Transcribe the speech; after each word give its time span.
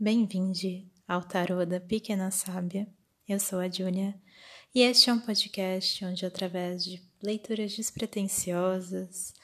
Bem-vinde 0.00 0.88
ao 1.08 1.24
Tarô 1.24 1.66
da 1.66 1.80
Pequena 1.80 2.30
Sábia. 2.30 2.86
Eu 3.28 3.40
sou 3.40 3.58
a 3.58 3.68
Júlia 3.68 4.14
e 4.72 4.80
este 4.80 5.10
é 5.10 5.12
um 5.12 5.18
podcast 5.18 6.04
onde, 6.04 6.24
através 6.24 6.84
de 6.84 7.02
leituras 7.20 7.74
despretensiosas, 7.74 9.34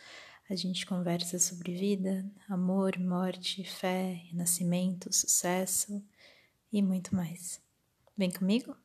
a 0.48 0.54
gente 0.54 0.86
conversa 0.86 1.40
sobre 1.40 1.74
vida, 1.74 2.24
amor, 2.48 2.96
morte, 3.00 3.64
fé, 3.64 4.22
renascimento, 4.30 5.12
sucesso 5.12 6.00
e 6.72 6.80
muito 6.80 7.16
mais. 7.16 7.60
Vem 8.16 8.30
comigo? 8.30 8.76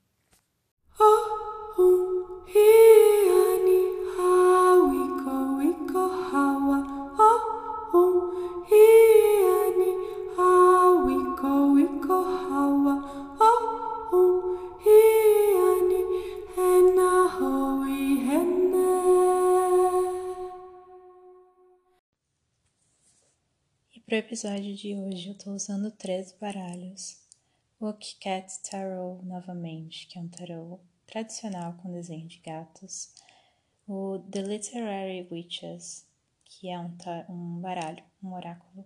Oh, 0.99 1.75
Para 1.75 1.83
o 1.83 3.18
episódio 24.19 24.75
de 24.75 24.93
hoje, 24.95 25.29
eu 25.29 25.33
estou 25.33 25.53
usando 25.53 25.89
três 25.91 26.33
baralhos. 26.33 27.21
O 27.79 27.93
Cat 27.93 28.51
Tarot, 28.69 29.25
novamente, 29.25 30.07
que 30.07 30.19
é 30.19 30.21
um 30.21 30.27
tarot 30.27 30.81
tradicional 31.07 31.73
com 31.75 31.89
desenho 31.89 32.27
de 32.27 32.37
gatos. 32.39 33.13
O 33.87 34.19
The 34.29 34.41
Literary 34.41 35.25
Witches, 35.31 36.05
que 36.43 36.69
é 36.69 36.77
um, 36.77 36.93
um 37.29 37.61
baralho, 37.61 38.03
um 38.21 38.33
oráculo, 38.33 38.85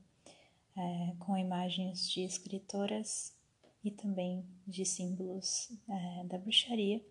é, 0.77 1.15
com 1.17 1.35
imagens 1.35 2.07
de 2.11 2.21
escritoras 2.21 3.33
e 3.83 3.89
também 3.89 4.45
de 4.67 4.85
símbolos 4.85 5.71
é, 5.89 6.23
da 6.25 6.37
bruxaria. 6.37 7.03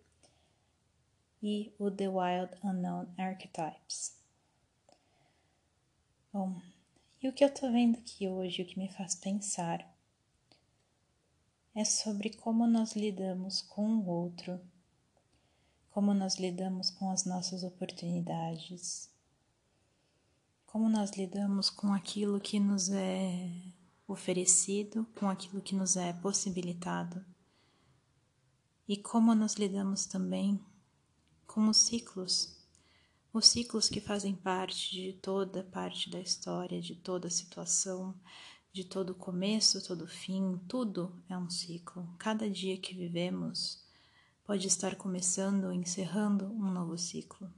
E 1.42 1.74
o 1.76 1.90
The 1.90 2.08
Wild 2.08 2.54
Unknown 2.62 3.08
Archetypes. 3.18 4.16
Bom, 6.32 6.62
e 7.22 7.28
o 7.28 7.32
que 7.32 7.44
eu 7.44 7.54
tô 7.54 7.70
vendo 7.70 7.98
aqui 7.98 8.28
hoje, 8.28 8.62
o 8.62 8.66
que 8.66 8.76
me 8.76 8.88
faz 8.88 9.14
pensar, 9.14 9.88
é 11.72 11.84
sobre 11.84 12.30
como 12.30 12.66
nós 12.66 12.96
lidamos 12.96 13.62
com 13.62 13.98
o 13.98 14.06
outro, 14.08 14.60
como 15.90 16.12
nós 16.12 16.36
lidamos 16.36 16.90
com 16.90 17.10
as 17.10 17.24
nossas 17.24 17.62
oportunidades, 17.62 19.08
como 20.66 20.88
nós 20.88 21.12
lidamos 21.12 21.70
com 21.70 21.92
aquilo 21.92 22.40
que 22.40 22.58
nos 22.58 22.90
é 22.90 23.48
oferecido, 24.08 25.06
com 25.14 25.28
aquilo 25.28 25.62
que 25.62 25.76
nos 25.76 25.96
é 25.96 26.12
possibilitado, 26.12 27.24
e 28.88 28.96
como 28.96 29.32
nós 29.32 29.54
lidamos 29.54 30.06
também 30.06 30.60
com 31.46 31.68
os 31.68 31.76
ciclos 31.76 32.61
os 33.32 33.48
ciclos 33.48 33.88
que 33.88 34.00
fazem 34.00 34.34
parte 34.34 34.90
de 34.90 35.12
toda 35.14 35.64
parte 35.64 36.10
da 36.10 36.20
história, 36.20 36.80
de 36.80 36.94
toda 36.94 37.30
situação, 37.30 38.14
de 38.72 38.84
todo 38.84 39.14
começo, 39.14 39.86
todo 39.86 40.06
fim, 40.06 40.60
tudo 40.68 41.14
é 41.28 41.36
um 41.36 41.48
ciclo. 41.48 42.08
Cada 42.18 42.48
dia 42.48 42.76
que 42.76 42.94
vivemos 42.94 43.82
pode 44.44 44.66
estar 44.66 44.96
começando 44.96 45.64
ou 45.64 45.72
encerrando 45.72 46.46
um 46.46 46.70
novo 46.70 46.98
ciclo. 46.98 47.50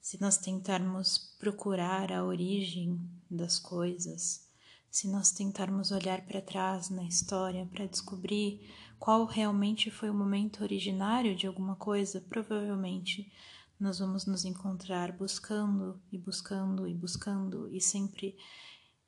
Se 0.00 0.20
nós 0.20 0.38
tentarmos 0.38 1.36
procurar 1.38 2.12
a 2.12 2.24
origem 2.24 3.00
das 3.30 3.58
coisas, 3.58 4.48
se 4.90 5.08
nós 5.08 5.32
tentarmos 5.32 5.90
olhar 5.90 6.20
para 6.22 6.42
trás 6.42 6.90
na 6.90 7.04
história 7.04 7.66
para 7.72 7.86
descobrir 7.86 8.68
qual 8.98 9.24
realmente 9.24 9.90
foi 9.90 10.10
o 10.10 10.14
momento 10.14 10.62
originário 10.62 11.34
de 11.34 11.46
alguma 11.46 11.74
coisa, 11.74 12.20
provavelmente 12.20 13.32
nós 13.78 13.98
vamos 13.98 14.26
nos 14.26 14.44
encontrar 14.44 15.12
buscando 15.12 16.00
e 16.10 16.18
buscando 16.18 16.86
e 16.86 16.94
buscando 16.94 17.68
e 17.72 17.80
sempre 17.80 18.36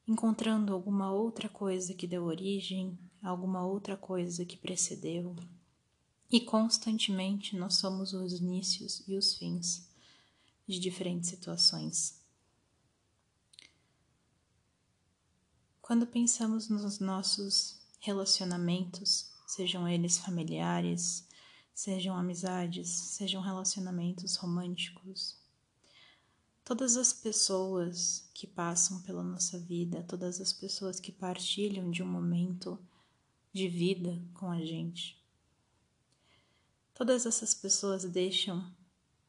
encontrando 0.06 0.72
alguma 0.72 1.10
outra 1.12 1.48
coisa 1.48 1.94
que 1.94 2.06
deu 2.06 2.24
origem, 2.24 2.98
alguma 3.22 3.64
outra 3.66 3.96
coisa 3.96 4.44
que 4.44 4.56
precedeu. 4.56 5.34
E 6.30 6.40
constantemente 6.40 7.56
nós 7.56 7.74
somos 7.74 8.12
os 8.12 8.32
inícios 8.32 9.02
e 9.06 9.16
os 9.16 9.34
fins 9.34 9.88
de 10.66 10.78
diferentes 10.78 11.30
situações. 11.30 12.20
Quando 15.80 16.06
pensamos 16.06 16.68
nos 16.68 16.98
nossos 16.98 17.78
relacionamentos, 18.00 19.30
sejam 19.46 19.88
eles 19.88 20.18
familiares, 20.18 21.26
sejam 21.76 22.16
amizades, 22.16 22.88
sejam 22.88 23.42
relacionamentos 23.42 24.34
românticos. 24.36 25.38
Todas 26.64 26.96
as 26.96 27.12
pessoas 27.12 28.30
que 28.32 28.46
passam 28.46 29.02
pela 29.02 29.22
nossa 29.22 29.58
vida, 29.58 30.02
todas 30.02 30.40
as 30.40 30.54
pessoas 30.54 30.98
que 30.98 31.12
partilham 31.12 31.90
de 31.90 32.02
um 32.02 32.06
momento 32.06 32.82
de 33.52 33.68
vida 33.68 34.26
com 34.32 34.50
a 34.50 34.64
gente, 34.64 35.22
todas 36.94 37.26
essas 37.26 37.52
pessoas 37.52 38.04
deixam 38.04 38.74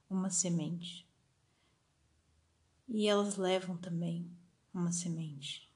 uma 0.09 0.29
semente 0.29 1.05
e 2.87 3.07
elas 3.07 3.35
levam 3.35 3.75
também 3.77 4.31
uma 4.73 4.93
semente. 4.93 5.66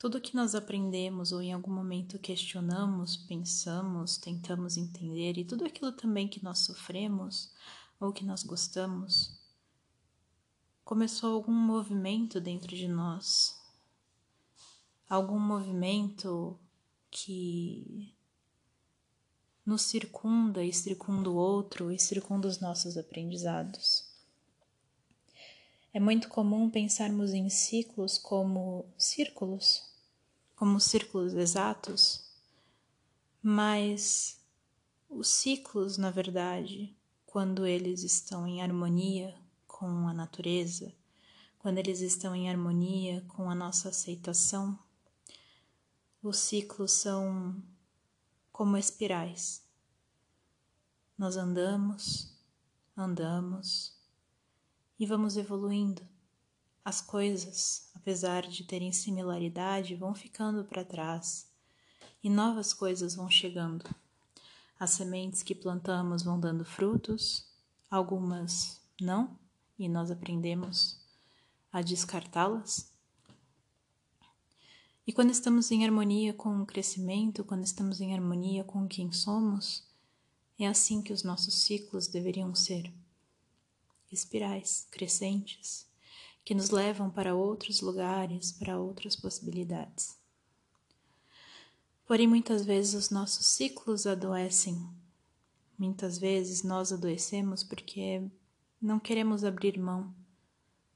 Tudo 0.00 0.18
que 0.18 0.34
nós 0.34 0.54
aprendemos 0.54 1.30
ou 1.30 1.42
em 1.42 1.52
algum 1.52 1.70
momento 1.70 2.18
questionamos, 2.18 3.18
pensamos, 3.18 4.16
tentamos 4.16 4.78
entender 4.78 5.36
e 5.36 5.44
tudo 5.44 5.66
aquilo 5.66 5.92
também 5.92 6.26
que 6.26 6.42
nós 6.42 6.60
sofremos 6.60 7.52
ou 8.00 8.10
que 8.10 8.24
nós 8.24 8.42
gostamos, 8.42 9.38
começou 10.82 11.34
algum 11.34 11.52
movimento 11.52 12.40
dentro 12.40 12.74
de 12.74 12.88
nós, 12.88 13.60
algum 15.06 15.38
movimento 15.38 16.58
que 17.10 18.14
nos 19.66 19.82
circunda 19.82 20.64
e 20.64 20.72
circunda 20.72 21.28
o 21.28 21.36
outro 21.36 21.92
e 21.92 21.98
circunda 21.98 22.48
os 22.48 22.58
nossos 22.58 22.96
aprendizados. 22.96 24.08
É 25.92 26.00
muito 26.00 26.30
comum 26.30 26.70
pensarmos 26.70 27.34
em 27.34 27.50
ciclos 27.50 28.16
como 28.16 28.86
círculos 28.96 29.89
como 30.60 30.78
círculos 30.78 31.32
exatos, 31.32 32.22
mas 33.42 34.44
os 35.08 35.26
ciclos, 35.26 35.96
na 35.96 36.10
verdade, 36.10 36.94
quando 37.24 37.64
eles 37.64 38.02
estão 38.02 38.46
em 38.46 38.60
harmonia 38.60 39.34
com 39.66 40.06
a 40.06 40.12
natureza, 40.12 40.92
quando 41.58 41.78
eles 41.78 42.02
estão 42.02 42.36
em 42.36 42.50
harmonia 42.50 43.24
com 43.26 43.48
a 43.48 43.54
nossa 43.54 43.88
aceitação, 43.88 44.78
os 46.22 46.36
ciclos 46.36 46.92
são 46.92 47.56
como 48.52 48.76
espirais. 48.76 49.64
Nós 51.16 51.38
andamos, 51.38 52.38
andamos 52.94 53.98
e 54.98 55.06
vamos 55.06 55.38
evoluindo 55.38 56.06
as 56.84 57.00
coisas, 57.00 57.90
apesar 57.94 58.46
de 58.46 58.64
terem 58.64 58.92
similaridade, 58.92 59.94
vão 59.94 60.14
ficando 60.14 60.64
para 60.64 60.84
trás 60.84 61.48
e 62.22 62.30
novas 62.30 62.72
coisas 62.72 63.14
vão 63.14 63.30
chegando. 63.30 63.84
As 64.78 64.90
sementes 64.90 65.42
que 65.42 65.54
plantamos 65.54 66.22
vão 66.22 66.40
dando 66.40 66.64
frutos, 66.64 67.46
algumas 67.90 68.80
não, 69.00 69.38
e 69.78 69.88
nós 69.88 70.10
aprendemos 70.10 70.98
a 71.72 71.82
descartá-las. 71.82 72.90
E 75.06 75.12
quando 75.12 75.30
estamos 75.30 75.70
em 75.70 75.84
harmonia 75.84 76.32
com 76.32 76.62
o 76.62 76.66
crescimento, 76.66 77.44
quando 77.44 77.64
estamos 77.64 78.00
em 78.00 78.14
harmonia 78.14 78.64
com 78.64 78.86
quem 78.86 79.12
somos, 79.12 79.84
é 80.58 80.66
assim 80.66 81.02
que 81.02 81.12
os 81.12 81.22
nossos 81.22 81.54
ciclos 81.54 82.06
deveriam 82.06 82.54
ser 82.54 82.92
espirais 84.10 84.86
crescentes 84.90 85.89
que 86.44 86.54
nos 86.54 86.70
levam 86.70 87.10
para 87.10 87.34
outros 87.34 87.80
lugares, 87.80 88.52
para 88.52 88.78
outras 88.78 89.14
possibilidades. 89.14 90.18
Porém, 92.06 92.26
muitas 92.26 92.64
vezes 92.64 92.94
os 92.94 93.10
nossos 93.10 93.46
ciclos 93.46 94.06
adoecem. 94.06 94.84
Muitas 95.78 96.18
vezes 96.18 96.62
nós 96.62 96.92
adoecemos 96.92 97.62
porque 97.62 98.22
não 98.82 98.98
queremos 98.98 99.44
abrir 99.44 99.78
mão 99.78 100.14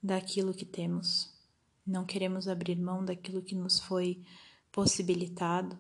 daquilo 0.03 0.53
que 0.53 0.65
temos, 0.65 1.33
não 1.87 2.05
queremos 2.05 2.49
abrir 2.49 2.77
mão 2.77 3.05
daquilo 3.05 3.41
que 3.43 3.55
nos 3.55 3.79
foi 3.81 4.23
possibilitado, 4.73 5.79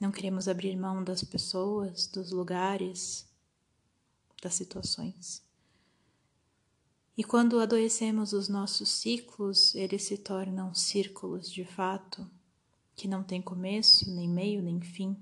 não 0.00 0.10
queremos 0.10 0.48
abrir 0.48 0.76
mão 0.76 1.04
das 1.04 1.22
pessoas, 1.22 2.06
dos 2.06 2.32
lugares, 2.32 3.26
das 4.42 4.54
situações. 4.54 5.42
E 7.20 7.22
quando 7.22 7.60
adoecemos 7.60 8.32
os 8.32 8.48
nossos 8.48 8.88
ciclos, 8.88 9.74
eles 9.74 10.04
se 10.04 10.16
tornam 10.16 10.72
círculos 10.72 11.52
de 11.52 11.66
fato, 11.66 12.26
que 12.96 13.06
não 13.06 13.22
tem 13.22 13.42
começo, 13.42 14.10
nem 14.10 14.26
meio, 14.26 14.62
nem 14.62 14.80
fim. 14.80 15.14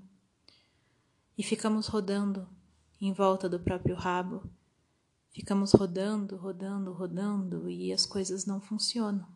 E 1.37 1.43
ficamos 1.43 1.87
rodando 1.87 2.47
em 3.01 3.11
volta 3.11 3.49
do 3.49 3.59
próprio 3.59 3.97
rabo. 3.97 4.49
Ficamos 5.33 5.73
rodando, 5.73 6.37
rodando, 6.37 6.93
rodando 6.93 7.69
e 7.69 7.91
as 7.91 8.05
coisas 8.05 8.45
não 8.45 8.61
funcionam. 8.61 9.27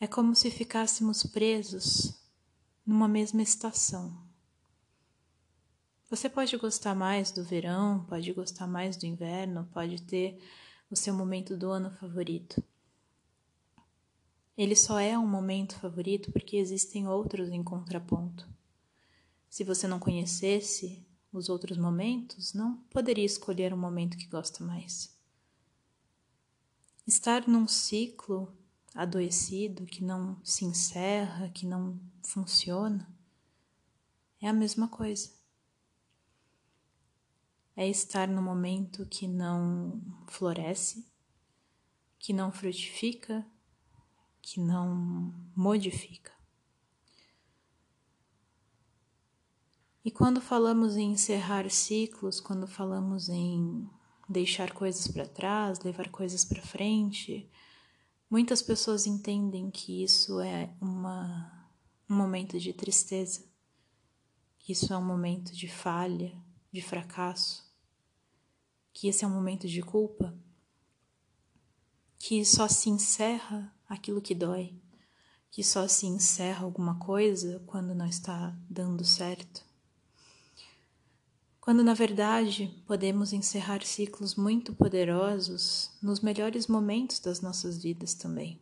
É 0.00 0.06
como 0.06 0.34
se 0.34 0.50
ficássemos 0.50 1.24
presos 1.24 2.18
numa 2.86 3.06
mesma 3.06 3.42
estação. 3.42 4.27
Você 6.10 6.26
pode 6.26 6.56
gostar 6.56 6.94
mais 6.94 7.30
do 7.30 7.44
verão, 7.44 8.02
pode 8.08 8.32
gostar 8.32 8.66
mais 8.66 8.96
do 8.96 9.04
inverno, 9.04 9.68
pode 9.74 10.00
ter 10.00 10.42
o 10.90 10.96
seu 10.96 11.12
momento 11.12 11.54
do 11.54 11.70
ano 11.70 11.90
favorito. 11.90 12.64
Ele 14.56 14.74
só 14.74 14.98
é 14.98 15.18
um 15.18 15.26
momento 15.26 15.78
favorito 15.78 16.32
porque 16.32 16.56
existem 16.56 17.06
outros 17.06 17.50
em 17.50 17.62
contraponto. 17.62 18.48
Se 19.50 19.62
você 19.62 19.86
não 19.86 19.98
conhecesse 19.98 21.06
os 21.30 21.50
outros 21.50 21.76
momentos, 21.76 22.54
não 22.54 22.78
poderia 22.90 23.26
escolher 23.26 23.74
um 23.74 23.78
momento 23.78 24.16
que 24.16 24.26
gosta 24.28 24.64
mais. 24.64 25.14
Estar 27.06 27.46
num 27.46 27.68
ciclo 27.68 28.50
adoecido 28.94 29.84
que 29.84 30.02
não 30.02 30.40
se 30.42 30.64
encerra, 30.64 31.50
que 31.50 31.66
não 31.66 32.00
funciona, 32.22 33.06
é 34.40 34.48
a 34.48 34.54
mesma 34.54 34.88
coisa 34.88 35.37
é 37.78 37.86
estar 37.86 38.26
no 38.26 38.42
momento 38.42 39.06
que 39.06 39.28
não 39.28 40.02
floresce, 40.26 41.06
que 42.18 42.32
não 42.32 42.50
frutifica, 42.50 43.46
que 44.42 44.58
não 44.58 45.32
modifica. 45.54 46.32
E 50.04 50.10
quando 50.10 50.40
falamos 50.40 50.96
em 50.96 51.12
encerrar 51.12 51.70
ciclos, 51.70 52.40
quando 52.40 52.66
falamos 52.66 53.28
em 53.28 53.88
deixar 54.28 54.72
coisas 54.72 55.06
para 55.06 55.28
trás, 55.28 55.78
levar 55.78 56.10
coisas 56.10 56.44
para 56.44 56.60
frente, 56.60 57.48
muitas 58.28 58.60
pessoas 58.60 59.06
entendem 59.06 59.70
que 59.70 60.02
isso 60.02 60.40
é 60.40 60.74
uma, 60.80 61.70
um 62.10 62.16
momento 62.16 62.58
de 62.58 62.72
tristeza, 62.72 63.44
que 64.58 64.72
isso 64.72 64.92
é 64.92 64.98
um 64.98 65.06
momento 65.06 65.54
de 65.54 65.68
falha, 65.68 66.36
de 66.72 66.82
fracasso 66.82 67.67
que 68.92 69.08
esse 69.08 69.24
é 69.24 69.28
um 69.28 69.30
momento 69.30 69.68
de 69.68 69.82
culpa, 69.82 70.36
que 72.18 72.44
só 72.44 72.66
se 72.68 72.90
encerra 72.90 73.74
aquilo 73.88 74.20
que 74.20 74.34
dói, 74.34 74.74
que 75.50 75.62
só 75.62 75.86
se 75.88 76.06
encerra 76.06 76.64
alguma 76.64 76.98
coisa 76.98 77.62
quando 77.66 77.94
não 77.94 78.06
está 78.06 78.56
dando 78.68 79.04
certo. 79.04 79.64
Quando 81.60 81.84
na 81.84 81.94
verdade 81.94 82.82
podemos 82.86 83.32
encerrar 83.32 83.84
ciclos 83.84 84.34
muito 84.34 84.74
poderosos 84.74 85.90
nos 86.02 86.20
melhores 86.20 86.66
momentos 86.66 87.20
das 87.20 87.40
nossas 87.40 87.82
vidas 87.82 88.14
também. 88.14 88.60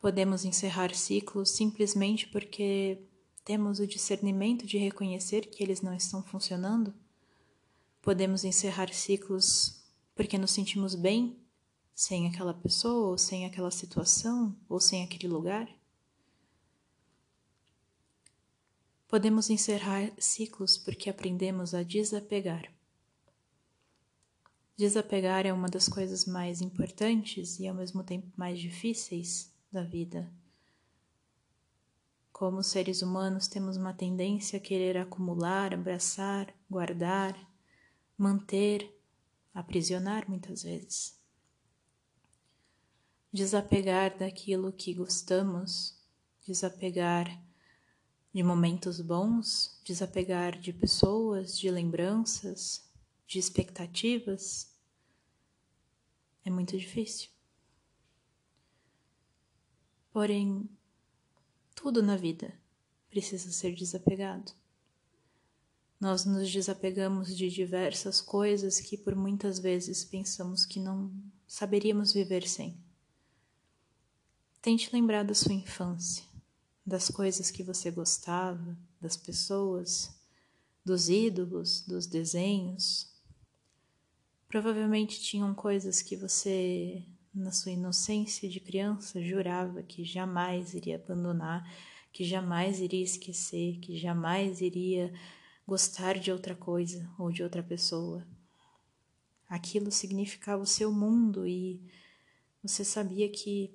Podemos 0.00 0.44
encerrar 0.44 0.94
ciclos 0.94 1.50
simplesmente 1.50 2.28
porque 2.28 3.02
temos 3.44 3.80
o 3.80 3.86
discernimento 3.86 4.66
de 4.66 4.78
reconhecer 4.78 5.46
que 5.46 5.62
eles 5.62 5.80
não 5.80 5.94
estão 5.94 6.22
funcionando 6.22 6.94
Podemos 8.06 8.44
encerrar 8.44 8.94
ciclos 8.94 9.82
porque 10.14 10.38
nos 10.38 10.52
sentimos 10.52 10.94
bem 10.94 11.44
sem 11.92 12.28
aquela 12.28 12.54
pessoa, 12.54 13.08
ou 13.08 13.18
sem 13.18 13.44
aquela 13.44 13.72
situação, 13.72 14.56
ou 14.68 14.78
sem 14.78 15.02
aquele 15.02 15.26
lugar. 15.26 15.68
Podemos 19.08 19.50
encerrar 19.50 20.12
ciclos 20.20 20.78
porque 20.78 21.10
aprendemos 21.10 21.74
a 21.74 21.82
desapegar. 21.82 22.72
Desapegar 24.76 25.44
é 25.44 25.52
uma 25.52 25.68
das 25.68 25.88
coisas 25.88 26.26
mais 26.26 26.60
importantes 26.60 27.58
e 27.58 27.66
ao 27.66 27.74
mesmo 27.74 28.04
tempo 28.04 28.28
mais 28.36 28.60
difíceis 28.60 29.52
da 29.72 29.82
vida. 29.82 30.32
Como 32.32 32.62
seres 32.62 33.02
humanos, 33.02 33.48
temos 33.48 33.76
uma 33.76 33.92
tendência 33.92 34.58
a 34.58 34.62
querer 34.62 34.96
acumular, 34.96 35.74
abraçar, 35.74 36.54
guardar, 36.70 37.36
manter, 38.16 38.94
aprisionar 39.52 40.28
muitas 40.28 40.62
vezes. 40.62 41.18
Desapegar 43.32 44.18
daquilo 44.18 44.72
que 44.72 44.94
gostamos, 44.94 46.00
desapegar 46.46 47.42
de 48.32 48.42
momentos 48.42 49.00
bons, 49.00 49.80
desapegar 49.84 50.58
de 50.58 50.72
pessoas, 50.72 51.58
de 51.58 51.70
lembranças, 51.70 52.86
de 53.26 53.38
expectativas, 53.38 54.74
é 56.44 56.50
muito 56.50 56.78
difícil. 56.78 57.30
Porém, 60.12 60.68
tudo 61.74 62.02
na 62.02 62.16
vida 62.16 62.58
precisa 63.10 63.50
ser 63.50 63.74
desapegado. 63.74 64.52
Nós 65.98 66.26
nos 66.26 66.52
desapegamos 66.52 67.34
de 67.34 67.48
diversas 67.48 68.20
coisas 68.20 68.78
que 68.80 68.98
por 68.98 69.16
muitas 69.16 69.58
vezes 69.58 70.04
pensamos 70.04 70.66
que 70.66 70.78
não 70.78 71.10
saberíamos 71.46 72.12
viver 72.12 72.46
sem. 72.46 72.76
Tente 74.60 74.90
lembrar 74.92 75.24
da 75.24 75.34
sua 75.34 75.54
infância, 75.54 76.24
das 76.84 77.08
coisas 77.08 77.50
que 77.50 77.62
você 77.62 77.90
gostava, 77.90 78.76
das 79.00 79.16
pessoas, 79.16 80.14
dos 80.84 81.08
ídolos, 81.08 81.80
dos 81.80 82.06
desenhos. 82.06 83.10
Provavelmente 84.48 85.20
tinham 85.20 85.54
coisas 85.54 86.02
que 86.02 86.14
você, 86.14 87.02
na 87.32 87.52
sua 87.52 87.72
inocência 87.72 88.48
de 88.48 88.60
criança, 88.60 89.22
jurava 89.22 89.82
que 89.82 90.04
jamais 90.04 90.74
iria 90.74 90.96
abandonar, 90.96 91.68
que 92.12 92.24
jamais 92.24 92.80
iria 92.80 93.02
esquecer, 93.02 93.78
que 93.78 93.96
jamais 93.96 94.60
iria 94.60 95.12
gostar 95.66 96.18
de 96.18 96.30
outra 96.30 96.54
coisa 96.54 97.10
ou 97.18 97.32
de 97.32 97.42
outra 97.42 97.62
pessoa. 97.62 98.26
Aquilo 99.48 99.90
significava 99.90 100.62
o 100.62 100.66
seu 100.66 100.92
mundo 100.92 101.46
e 101.46 101.80
você 102.62 102.84
sabia 102.84 103.28
que 103.28 103.74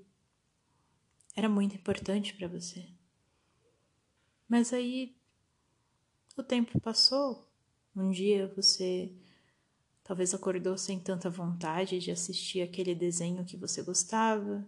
era 1.35 1.49
muito 1.49 1.75
importante 1.75 2.33
para 2.33 2.47
você. 2.47 2.87
Mas 4.47 4.73
aí 4.73 5.15
o 6.37 6.43
tempo 6.43 6.79
passou. 6.79 7.47
Um 7.95 8.09
dia 8.09 8.47
você 8.55 9.11
talvez 10.03 10.33
acordou 10.33 10.77
sem 10.77 10.99
tanta 10.99 11.29
vontade 11.29 11.99
de 11.99 12.11
assistir 12.11 12.61
aquele 12.61 12.95
desenho 12.95 13.45
que 13.45 13.57
você 13.57 13.81
gostava. 13.81 14.65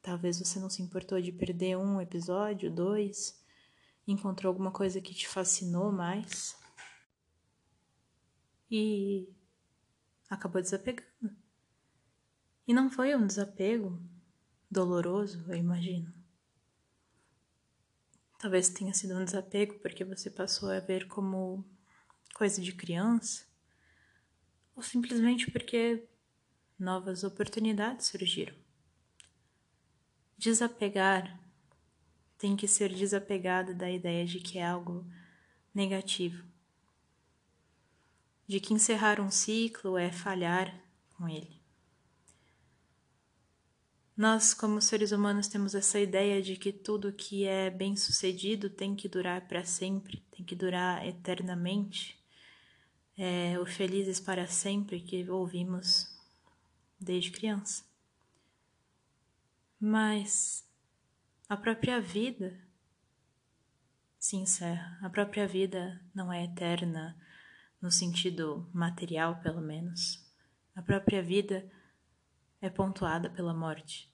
Talvez 0.00 0.38
você 0.38 0.58
não 0.58 0.70
se 0.70 0.82
importou 0.82 1.20
de 1.20 1.30
perder 1.30 1.76
um 1.76 2.00
episódio, 2.00 2.70
dois 2.70 3.41
encontrou 4.06 4.50
alguma 4.50 4.72
coisa 4.72 5.00
que 5.00 5.14
te 5.14 5.28
fascinou 5.28 5.92
mais 5.92 6.56
e 8.70 9.28
acabou 10.28 10.62
desapegando. 10.62 11.10
E 12.66 12.72
não 12.72 12.90
foi 12.90 13.14
um 13.14 13.26
desapego 13.26 14.00
doloroso, 14.70 15.44
eu 15.48 15.56
imagino. 15.56 16.12
Talvez 18.38 18.68
tenha 18.70 18.94
sido 18.94 19.14
um 19.14 19.24
desapego 19.24 19.78
porque 19.80 20.04
você 20.04 20.30
passou 20.30 20.70
a 20.70 20.80
ver 20.80 21.06
como 21.06 21.64
coisa 22.34 22.60
de 22.60 22.72
criança, 22.72 23.46
ou 24.74 24.82
simplesmente 24.82 25.50
porque 25.50 26.08
novas 26.78 27.22
oportunidades 27.22 28.06
surgiram. 28.06 28.56
Desapegar 30.36 31.41
tem 32.42 32.56
que 32.56 32.66
ser 32.66 32.92
desapegado 32.92 33.72
da 33.72 33.88
ideia 33.88 34.26
de 34.26 34.40
que 34.40 34.58
é 34.58 34.66
algo 34.66 35.06
negativo, 35.72 36.44
de 38.48 38.58
que 38.58 38.74
encerrar 38.74 39.20
um 39.20 39.30
ciclo 39.30 39.96
é 39.96 40.10
falhar 40.10 40.76
com 41.16 41.28
ele. 41.28 41.62
Nós, 44.16 44.52
como 44.52 44.82
seres 44.82 45.12
humanos, 45.12 45.46
temos 45.46 45.72
essa 45.72 46.00
ideia 46.00 46.42
de 46.42 46.56
que 46.56 46.72
tudo 46.72 47.12
que 47.12 47.44
é 47.44 47.70
bem 47.70 47.94
sucedido 47.94 48.68
tem 48.68 48.96
que 48.96 49.08
durar 49.08 49.46
para 49.46 49.64
sempre, 49.64 50.26
tem 50.32 50.44
que 50.44 50.56
durar 50.56 51.06
eternamente. 51.06 52.20
É 53.16 53.56
o 53.60 53.64
felizes 53.64 54.18
para 54.18 54.48
sempre 54.48 55.00
que 55.00 55.30
ouvimos 55.30 56.08
desde 56.98 57.30
criança. 57.30 57.84
Mas 59.78 60.64
a 61.52 61.56
própria 61.58 62.00
vida 62.00 62.58
se 64.18 64.36
encerra. 64.36 64.98
A 65.02 65.10
própria 65.10 65.46
vida 65.46 66.00
não 66.14 66.32
é 66.32 66.44
eterna 66.44 67.14
no 67.78 67.90
sentido 67.90 68.66
material, 68.72 69.38
pelo 69.42 69.60
menos. 69.60 70.26
A 70.74 70.80
própria 70.80 71.22
vida 71.22 71.70
é 72.58 72.70
pontuada 72.70 73.28
pela 73.28 73.52
morte. 73.52 74.10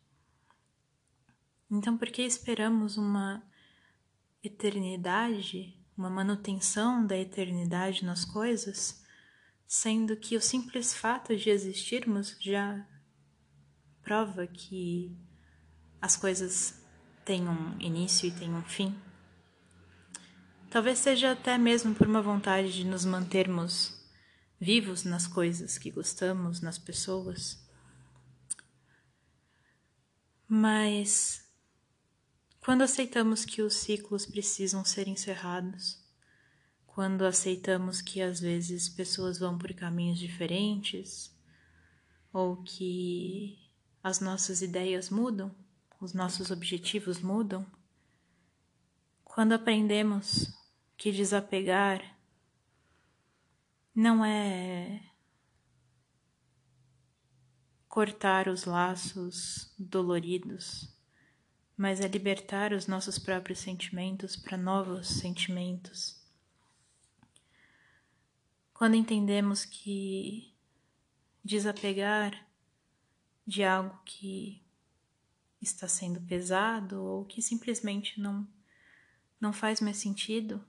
Então, 1.70 1.96
por 1.96 2.10
que 2.10 2.22
esperamos 2.22 2.96
uma 2.96 3.40
eternidade, 4.42 5.80
uma 5.96 6.10
manutenção 6.10 7.06
da 7.06 7.16
eternidade 7.16 8.04
nas 8.04 8.24
coisas, 8.24 9.00
sendo 9.64 10.16
que 10.16 10.36
o 10.36 10.40
simples 10.40 10.92
fato 10.92 11.36
de 11.36 11.50
existirmos 11.50 12.36
já 12.40 12.84
prova 14.02 14.44
que 14.44 15.16
as 16.00 16.16
coisas 16.16 16.87
têm 17.28 17.46
um 17.46 17.78
início 17.78 18.26
e 18.26 18.30
têm 18.30 18.54
um 18.54 18.62
fim? 18.62 18.98
Talvez 20.70 20.98
seja 20.98 21.32
até 21.32 21.58
mesmo 21.58 21.94
por 21.94 22.06
uma 22.06 22.22
vontade 22.22 22.72
de 22.72 22.84
nos 22.84 23.04
mantermos 23.04 24.02
vivos 24.58 25.04
nas 25.04 25.26
coisas 25.26 25.76
que 25.76 25.90
gostamos, 25.90 26.62
nas 26.62 26.78
pessoas. 26.78 27.62
Mas 30.48 31.46
quando 32.62 32.80
aceitamos 32.80 33.44
que 33.44 33.60
os 33.60 33.74
ciclos 33.74 34.24
precisam 34.24 34.82
ser 34.82 35.06
encerrados, 35.06 36.02
quando 36.86 37.26
aceitamos 37.26 38.00
que 38.00 38.22
às 38.22 38.40
vezes 38.40 38.88
pessoas 38.88 39.38
vão 39.38 39.58
por 39.58 39.70
caminhos 39.74 40.18
diferentes, 40.18 41.30
ou 42.32 42.56
que 42.62 43.58
as 44.02 44.18
nossas 44.18 44.62
ideias 44.62 45.10
mudam, 45.10 45.54
os 46.00 46.12
nossos 46.12 46.50
objetivos 46.50 47.20
mudam, 47.20 47.66
quando 49.24 49.52
aprendemos 49.52 50.52
que 50.96 51.12
desapegar 51.12 52.16
não 53.94 54.24
é 54.24 55.02
cortar 57.88 58.48
os 58.48 58.64
laços 58.64 59.74
doloridos 59.78 60.96
mas 61.78 62.00
é 62.00 62.08
libertar 62.08 62.72
os 62.72 62.88
nossos 62.88 63.20
próprios 63.20 63.60
sentimentos 63.60 64.34
para 64.34 64.58
novos 64.58 65.06
sentimentos. 65.06 66.20
Quando 68.74 68.96
entendemos 68.96 69.64
que 69.64 70.52
desapegar 71.44 72.44
de 73.46 73.62
algo 73.62 73.96
que 74.04 74.60
está 75.60 75.88
sendo 75.88 76.20
pesado 76.20 77.02
ou 77.02 77.24
que 77.24 77.42
simplesmente 77.42 78.20
não 78.20 78.46
não 79.40 79.52
faz 79.52 79.80
mais 79.80 79.96
sentido, 79.96 80.64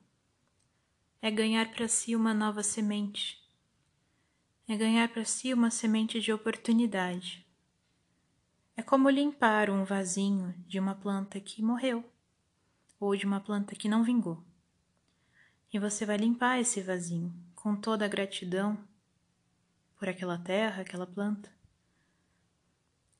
é 1.21 1.31
ganhar 1.31 1.71
para 1.71 1.87
si 1.87 2.15
uma 2.15 2.33
nova 2.33 2.61
semente. 2.63 3.43
É 4.67 4.77
ganhar 4.77 5.09
para 5.09 5.25
si 5.25 5.51
uma 5.53 5.71
semente 5.71 6.21
de 6.21 6.31
oportunidade. 6.31 7.45
É 8.77 8.83
como 8.83 9.09
limpar 9.09 9.69
um 9.69 9.83
vasinho 9.83 10.53
de 10.67 10.79
uma 10.79 10.93
planta 10.93 11.39
que 11.39 11.61
morreu 11.61 12.07
ou 12.99 13.15
de 13.15 13.25
uma 13.25 13.39
planta 13.39 13.75
que 13.75 13.89
não 13.89 14.03
vingou. 14.03 14.43
E 15.73 15.79
você 15.79 16.05
vai 16.05 16.17
limpar 16.17 16.59
esse 16.59 16.81
vasinho 16.81 17.33
com 17.55 17.75
toda 17.75 18.05
a 18.05 18.07
gratidão 18.07 18.77
por 19.97 20.07
aquela 20.07 20.37
terra, 20.37 20.81
aquela 20.81 21.05
planta, 21.05 21.51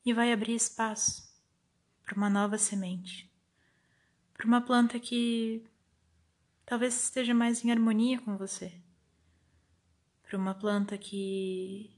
e 0.06 0.14
vai 0.14 0.32
abrir 0.32 0.56
espaço 0.56 1.29
para 2.10 2.18
uma 2.18 2.30
nova 2.30 2.58
semente, 2.58 3.32
para 4.34 4.48
uma 4.48 4.60
planta 4.60 5.00
que 5.00 5.64
talvez 6.66 7.04
esteja 7.04 7.36
mais 7.36 7.64
em 7.64 7.70
harmonia 7.70 8.20
com 8.20 8.36
você, 8.36 8.82
para 10.24 10.36
uma 10.36 10.56
planta 10.56 10.98
que 10.98 11.96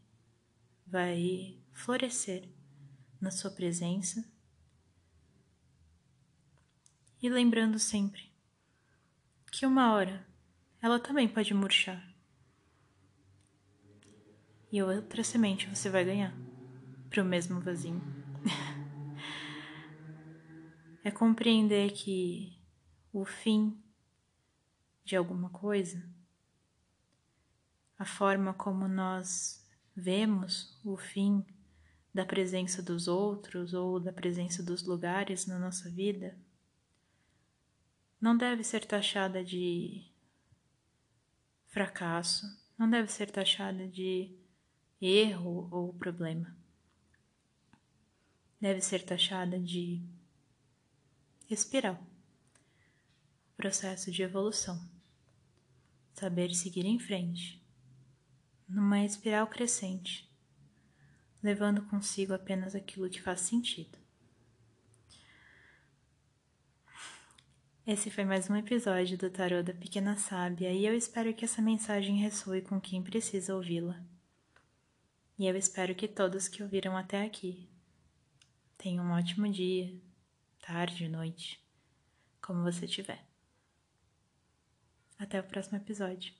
vai 0.86 1.58
florescer 1.72 2.50
na 3.22 3.32
sua 3.32 3.51
presença 3.51 4.30
e 7.22 7.30
lembrando 7.30 7.80
sempre 7.80 8.34
que 9.50 9.65
uma 9.65 9.94
hora 9.94 10.27
ela 10.82 11.00
também 11.00 11.30
pode 11.30 11.53
murchar 11.53 12.06
e 14.70 14.84
outra 14.84 15.24
semente 15.24 15.70
você 15.70 15.89
vai 15.89 16.03
ganhar 16.03 16.36
para 17.10 17.24
o 17.24 17.25
mesmo 17.25 17.62
vasinho. 17.62 18.01
é 21.03 21.10
compreender 21.12 21.91
que 21.91 22.60
o 23.12 23.25
fim 23.25 23.81
de 25.03 25.15
alguma 25.15 25.50
coisa, 25.50 26.08
a 27.98 28.05
forma 28.05 28.53
como 28.53 28.88
nós 28.88 29.67
vemos 29.96 30.79
o 30.84 30.96
fim 30.96 31.46
da 32.13 32.25
presença 32.25 32.81
dos 32.81 33.08
outros 33.08 33.74
ou 33.74 34.00
da 34.00 34.13
presença 34.13 34.62
dos 34.62 34.84
lugares 34.84 35.46
na 35.48 35.58
nossa 35.58 35.89
vida, 35.89 36.38
não 38.20 38.38
deve 38.38 38.63
ser 38.63 38.86
taxada 38.86 39.43
de 39.43 40.12
fracasso, 41.67 42.46
não 42.77 42.89
deve 42.89 43.12
ser 43.12 43.31
taxada 43.31 43.88
de 43.88 44.38
erro 45.01 45.67
ou 45.72 45.93
problema. 45.93 46.55
Deve 48.60 48.81
ser 48.81 49.03
taxada 49.03 49.60
de 49.60 50.03
espiral, 51.53 52.00
processo 53.58 54.10
de 54.10 54.24
evolução, 54.24 54.81
saber 56.13 56.55
seguir 56.55 56.86
em 56.86 56.98
frente, 56.98 57.62
numa 58.67 59.03
espiral 59.03 59.46
crescente. 59.48 60.31
Levando 61.43 61.81
consigo 61.88 62.34
apenas 62.34 62.75
aquilo 62.75 63.10
que 63.10 63.22
faz 63.22 63.41
sentido. 63.41 63.98
Esse 67.86 68.12
foi 68.12 68.24
mais 68.24 68.50
um 68.50 68.55
episódio 68.55 69.17
do 69.17 69.29
Tarô 69.29 69.63
da 69.63 69.74
Pequena 69.74 70.15
Sábia 70.15 70.72
e 70.72 70.86
eu 70.86 70.96
espero 70.96 71.34
que 71.34 71.43
essa 71.43 71.62
mensagem 71.62 72.15
ressoe 72.17 72.62
com 72.62 72.79
quem 72.79 73.01
precisa 73.01 73.55
ouvi-la. 73.55 74.00
E 75.38 75.48
eu 75.48 75.58
espero 75.58 75.96
que 75.96 76.08
todos 76.08 76.48
que 76.48 76.62
ouviram 76.62 76.96
até 76.96 77.25
aqui 77.25 77.67
tenham 78.77 79.03
um 79.03 79.12
ótimo 79.12 79.51
dia, 79.51 80.00
tarde, 80.62 81.10
noite, 81.10 81.60
como 82.41 82.63
você 82.63 82.88
tiver. 82.88 83.25
Até 85.20 85.39
o 85.39 85.44
próximo 85.44 85.77
episódio. 85.77 86.34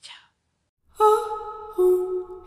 Tchau. 0.00 0.28
Oh, 0.98 1.80
oh, 1.80 2.44